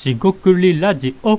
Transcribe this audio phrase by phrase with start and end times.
[0.00, 1.38] しごくりラジオ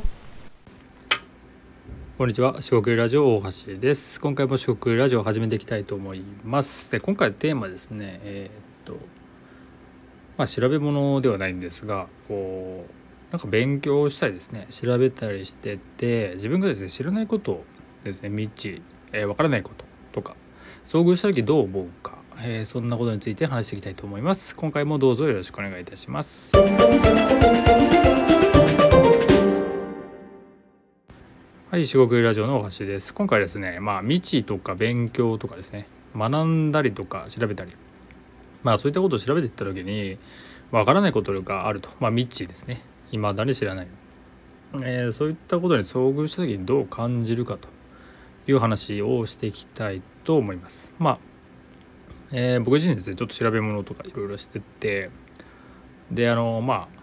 [2.15, 4.21] こんにちは、四国ラジオ大橋です。
[4.21, 6.91] 今回も四国ラジオを始めていきたいと思います。
[6.91, 8.99] で、今回のテーマですね、えーっと、
[10.37, 17.65] まあ調べ物ではないんですが、こう、なんか勉強したりですね、調べたりしてて、自分がですね、知らないことを
[18.03, 20.35] ですね、未知、えーわからないこととか、
[20.85, 24.55] 遭遇した時どう思うか、えーそんなことについて話していきたいと思います。
[24.55, 26.51] 今回もどうぞよろしくお願いいたします。
[31.71, 33.13] はい、四国ラジオの大橋です。
[33.13, 37.71] 今回ですね、まあ未知とか勉強とかですね、学んだりとか調べたり、
[38.61, 40.17] まあそういったことを調べていった時に、
[40.71, 43.87] わからないことがあると、まあ未知ですね、未だに知らない。
[44.83, 47.69] えーそういったことに遭遇した時にどう感じるかと
[48.47, 50.91] いう話をしていきたいと思います。
[50.99, 51.19] まあ、
[52.33, 55.09] えー僕自身ですね、ちょっと調べ物とかいろいろしてて、
[56.11, 57.00] で、あの、まあ、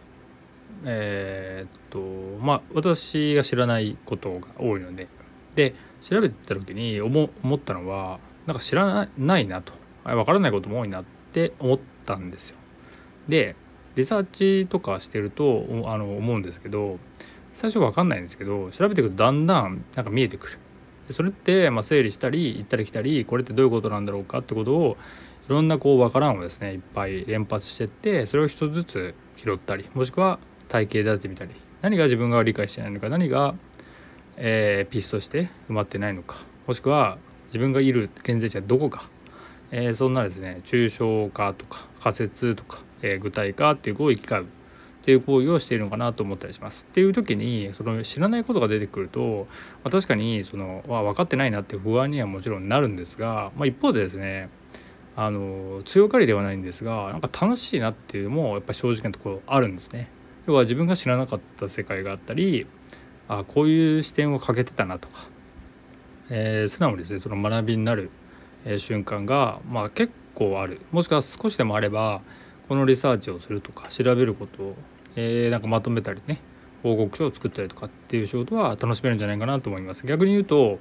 [0.85, 1.99] えーっと
[2.45, 5.09] まあ私が知らないことが多いので
[5.55, 9.73] で調べてた時に思ったのはなんか知らないないなと
[10.05, 12.57] 分からないことも多いなって思ったんですよ。
[13.29, 13.57] で
[13.97, 16.99] リサーチとかしてるとあの思うんですけど
[17.53, 20.59] 最初分かんないんですけど調べていくとだんだんなんか見えてくる。
[21.11, 24.97] それってまあ整理したり行ったり来たりこれってどういうことなんだろうかってことを
[25.47, 30.39] いろんなこう分からんをですねいっぱい連発してってそれを一つずつ拾ったりもしくは
[30.69, 31.51] 体系立ててみたり
[31.83, 33.55] 何が自分が理解してないのか何が、
[34.37, 39.09] えーピースとして埋まってないのかもしくは自分がいる現在地はどこか、
[39.71, 44.47] えーそんなですね抽象化とか仮説とか、えー具体化っていう行為を行き交うっ
[45.09, 46.87] ていう行為をしているのかなと思ったりします。
[46.91, 49.47] っていう時にその知らないことが出てくると、
[49.83, 54.51] まあ、確かにその、まあ、分かってないなって不安にはもちろんなるんですが、まあ、一方でですね
[55.17, 60.11] あの強がりではないんですがなんか楽しいなっていうのもやっぱ正直なところあるんですね。
[60.49, 62.67] 要は自分が知らなかった世界があったり
[63.29, 65.29] あこういう視点を欠けてたなとか、
[66.31, 68.11] えー素直にですねその学びになる、
[68.65, 70.81] えー瞬間が、まあ、結構ある。
[70.91, 72.23] もしくは少しでもあれば
[72.67, 74.75] このリサーチをするとか調べることを、
[75.17, 76.41] えーなんかまとめたりね
[76.83, 80.07] 報告書を作ったりとかっていう仕事は楽しめるんじゃないかなと思います。
[80.07, 80.79] 逆に言うと、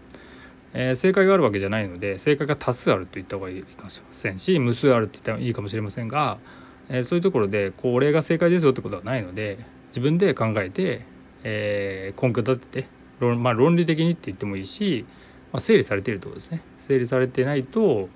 [0.74, 6.38] えー正解があるわけじゃないので正解が多数あると言った方がいいかもしれませんし無数あるって言ったらいいかもしれませんが
[6.90, 9.60] えそういうところでこれが正解ですよってことはないので
[9.90, 11.06] 自分で考えて、
[11.44, 12.88] え根拠立てて
[13.20, 15.06] 論,、まあ、論理的にって言ってもいいし、
[15.52, 18.10] まあ、整理されているところですね整理されてないと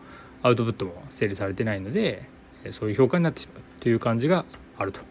[0.44, 2.28] アウトプットも整理されてないので、
[2.72, 4.46] そういう評価になってしまうという感じが
[4.78, 5.02] あると。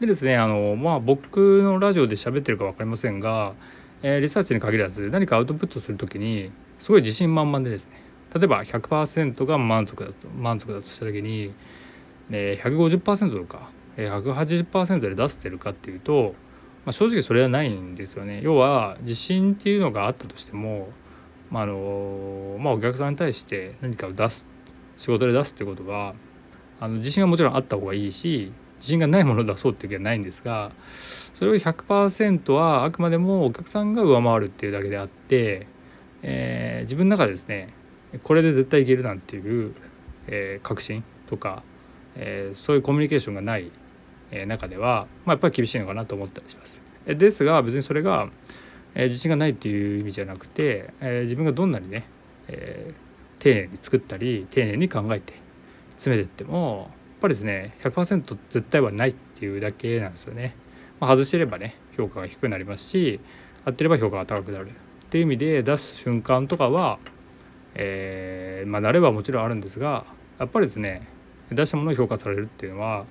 [0.00, 3.54] でですねあのまあ僕のラジオで喋ってるか分かりませんが、
[4.02, 8.02] えリサーチに限らず何かアウトプットする時にすごい自信満々でですね
[8.34, 11.54] 例えば100%が満足だと満足だとした時に
[12.30, 16.34] え150%とか、180%で出せてるかっていうと、
[16.84, 18.40] まあ、正直それはないんですよね。
[18.42, 20.88] 要は自信っていうのがあったとしても、
[21.50, 24.46] まああのまあ、お客さんに対して何かを出す
[24.96, 26.14] 仕事で出すってことは
[26.80, 30.72] あの自信がもちろんあった方がいいし自信がないものを出そうっていう気はないんですが
[31.34, 35.66] それを100%はあくまでもお客さんが上回るっていうだけであって、
[36.22, 37.72] えー自分の中でですね
[38.24, 39.74] これで絶対いけるなんていう、
[40.26, 41.62] えー確信とか
[42.16, 43.70] えーそういうコミュニケーションがない、
[44.30, 46.80] えー中では、まあ、やっぱり厳しいのかなと思ったりします。
[47.06, 48.28] えですが別にそれが、
[48.94, 52.04] えー自信がないっていう意味じゃなくて、えー自分がどんなにね、
[52.48, 55.34] えー丁寧に作ったり丁寧に考えて
[55.90, 60.54] 詰めていってもやっぱりですね100%絶対はないっていうだけなんですよね。
[61.00, 63.18] まあ、外してればね評価が低くなりますし
[63.64, 64.72] 合ってれば評価が高くなるっ
[65.10, 67.00] ていう意味で出す瞬間とかは、
[67.74, 70.06] えーまあ慣れはもちろんあるんですが
[70.38, 71.08] やっぱりですね
[71.54, 73.04] 出したものを評価されるっていうのは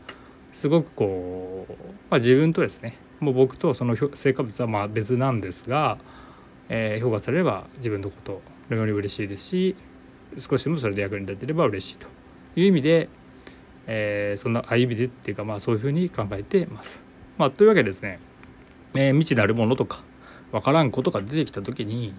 [0.54, 1.74] すごくこう、
[2.10, 5.98] まあ、自分とですねもう僕とその成果物はまあ別なんですが、
[6.70, 9.76] えー評価されれば自分のことのより嬉しいですし
[10.38, 12.08] 少しでもそれで役に立てれば嬉しいと
[12.56, 13.10] いう意味で、
[13.88, 17.04] えーそんなあ意味でっていうかまあそういうふうに考えてます。
[17.38, 18.20] まあ、というわけでですね、
[18.96, 20.04] えー未知なるものとか
[20.52, 22.14] 分からんことが出てきた時に、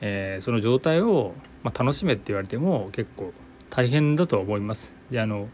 [0.00, 3.32] えーその状態を、まあ、楽しめって言われても結構
[3.70, 4.94] 大変だと思います。
[5.10, 5.48] であの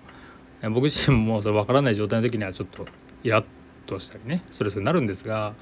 [0.71, 2.87] 僕自身もそれ分からない状態の時にはちょっと
[3.25, 3.45] イラッ
[3.87, 5.55] としたりねそれそれなるんですが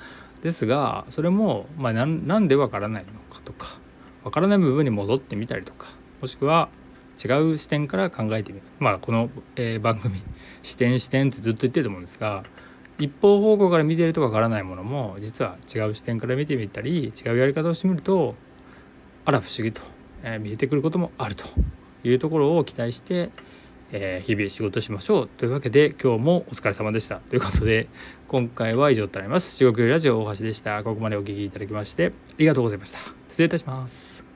[0.43, 3.79] ですがそれも、まあ、ななんで分からないのかとか
[4.25, 5.89] 分からない部分に戻ってみたりとか
[6.21, 6.69] もしくは
[7.23, 10.23] 違う視点から考えてみるまあこの、えー番組
[10.63, 12.45] 「視点視点」ってずっと言ってると思うんですが
[12.99, 18.35] 一方方向から見てると分からないものも実は違う視点から見てみたり違うやり方をしてみると
[19.25, 19.83] あら不思議と、
[20.23, 21.45] えー見えてくることもあると
[22.05, 23.31] いうところを期待して、
[23.93, 27.17] えー日々仕事しましょうというわけで今日もお疲れ様でした。
[27.17, 27.89] ということで
[28.29, 29.57] 今回は以上となります。
[29.57, 30.85] 地獄ラジオ大橋でした。
[30.85, 32.99] ここまでお聞きいただきましてありがとうございました。
[33.29, 34.30] 失礼いたします。